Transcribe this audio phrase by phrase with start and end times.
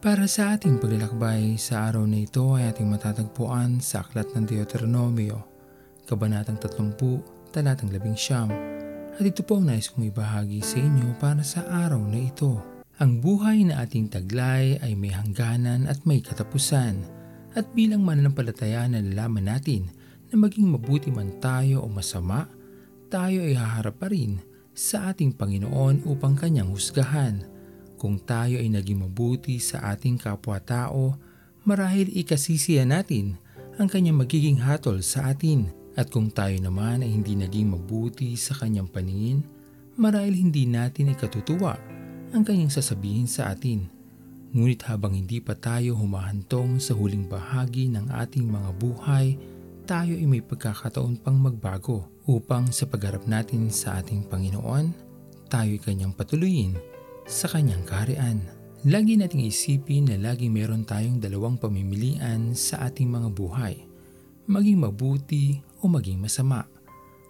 [0.00, 5.44] Para sa ating paglalakbay sa araw na ito ay ating matatagpuan sa Aklat ng Deuteronomio,
[6.08, 9.20] Kabanatang 30, Talatang 11.
[9.20, 12.64] At ito po ang nais kong ibahagi sa inyo para sa araw na ito.
[12.96, 17.04] Ang buhay na ating taglay ay may hangganan at may katapusan.
[17.52, 19.92] At bilang mananampalataya na nalaman natin
[20.32, 22.48] na maging mabuti man tayo o masama,
[23.12, 24.40] tayo ay haharap pa rin
[24.72, 27.59] sa ating Panginoon upang kanyang husgahan.
[28.00, 31.20] Kung tayo ay naging mabuti sa ating kapwa-tao,
[31.68, 33.36] marahil ikasisiya natin
[33.76, 35.68] ang kanyang magiging hatol sa atin.
[36.00, 39.44] At kung tayo naman ay hindi naging mabuti sa kanyang paningin,
[40.00, 41.76] marahil hindi natin ikatutuwa
[42.32, 43.84] ang kanyang sasabihin sa atin.
[44.56, 49.36] Ngunit habang hindi pa tayo humahantong sa huling bahagi ng ating mga buhay,
[49.84, 54.88] tayo ay may pagkakataon pang magbago upang sa pagharap natin sa ating Panginoon,
[55.52, 56.80] tayo ay kanyang patuloyin
[57.30, 58.42] sa kanyang kaharian.
[58.82, 63.86] Lagi nating isipin na lagi meron tayong dalawang pamimilian sa ating mga buhay.
[64.50, 66.66] Maging mabuti o maging masama.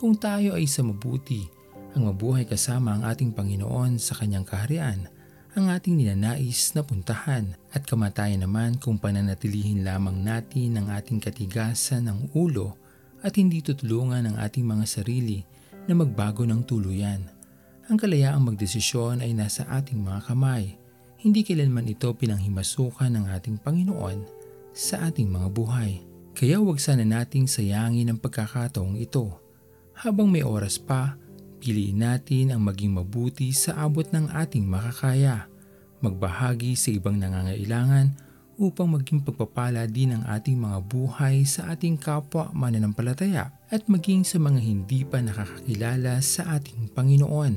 [0.00, 1.44] Kung tayo ay sa mabuti,
[1.92, 5.12] ang mabuhay kasama ang ating Panginoon sa kanyang kaharian,
[5.52, 12.08] ang ating ninanais na puntahan at kamatayan naman kung pananatilihin lamang natin ang ating katigasan
[12.08, 12.80] ng ulo
[13.20, 15.44] at hindi tutulungan ang ating mga sarili
[15.84, 17.41] na magbago ng tuluyan.
[17.90, 20.78] Ang kalayaang magdesisyon ay nasa ating mga kamay.
[21.18, 24.22] Hindi kailanman ito pinanghimasukan ng ating Panginoon
[24.70, 25.98] sa ating mga buhay.
[26.30, 29.34] Kaya huwag sana nating sayangin ang pagkakataong ito.
[29.98, 31.18] Habang may oras pa,
[31.58, 35.50] piliin natin ang maging mabuti sa abot ng ating makakaya.
[36.06, 38.14] Magbahagi sa ibang nangangailangan
[38.60, 44.36] upang maging pagpapala din ang ating mga buhay sa ating kapwa mananampalataya at maging sa
[44.36, 47.54] mga hindi pa nakakakilala sa ating Panginoon.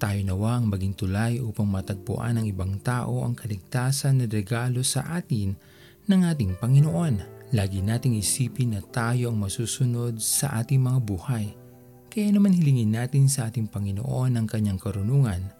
[0.00, 5.04] Tayo nawa ang maging tulay upang matagpuan ng ibang tao ang kaligtasan na regalo sa
[5.16, 5.56] atin
[6.08, 7.14] ng ating Panginoon.
[7.54, 11.46] Lagi nating isipin na tayo ang masusunod sa ating mga buhay.
[12.10, 15.50] Kaya naman hilingin natin sa ating Panginoon ang kanyang karunungan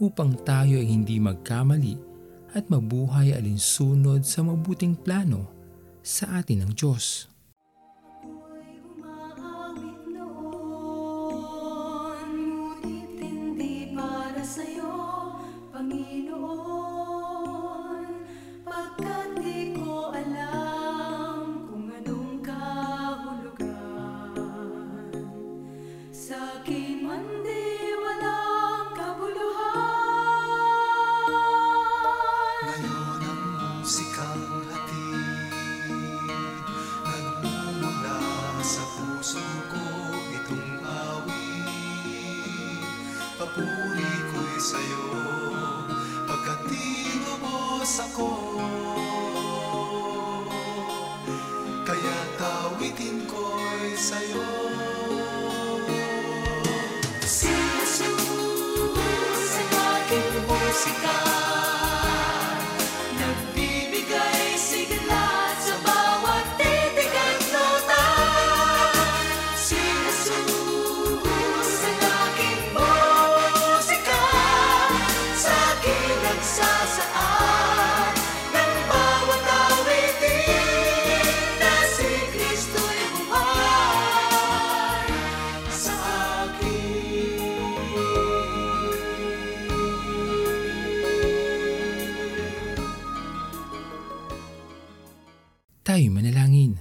[0.00, 2.09] upang tayo ay hindi magkamali
[2.54, 5.50] at mabuhay alinsunod sa mabuting plano
[6.00, 7.30] sa atin ng Diyos.
[15.80, 16.69] papuri
[47.90, 48.39] sa ko.
[95.90, 96.78] Tayo manalangin.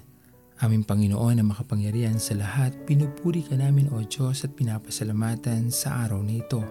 [0.61, 6.21] Aming Panginoon na makapangyarihan sa lahat, pinupuri ka namin o Diyos at pinapasalamatan sa araw
[6.21, 6.61] na ito.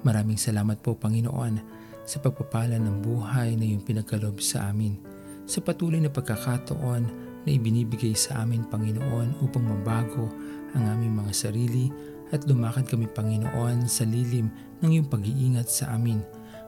[0.00, 1.60] Maraming salamat po Panginoon
[2.00, 4.96] sa pagpapala ng buhay na iyong pinagkalob sa amin.
[5.44, 7.02] Sa patuloy na pagkakataon
[7.44, 10.32] na ibinibigay sa amin Panginoon upang mabago
[10.72, 11.92] ang aming mga sarili
[12.32, 14.48] at lumakad kami Panginoon sa lilim
[14.80, 16.24] ng iyong pag-iingat sa amin.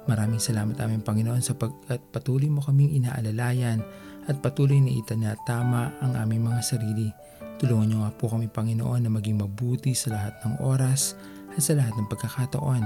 [0.09, 3.85] Maraming salamat aming Panginoon sa pagkat patuloy mo kaming inaalalayan
[4.25, 7.13] at patuloy na itanatama ang aming mga sarili.
[7.61, 11.13] Tulungan niyo nga po kami Panginoon na maging mabuti sa lahat ng oras
[11.53, 12.83] at sa lahat ng pagkakataon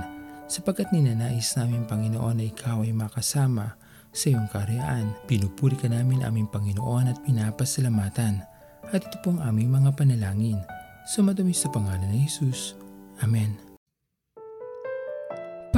[0.50, 3.78] sapagkat ninanais namin Panginoon na ikaw ay makasama
[4.10, 5.14] sa iyong karyaan.
[5.30, 8.42] Pinupuri ka namin aming Panginoon at pinapasalamatan
[8.90, 10.58] at ito pong aming mga panalangin.
[11.08, 12.74] Sumatamis sa pangalan ni Jesus.
[13.22, 13.71] Amen.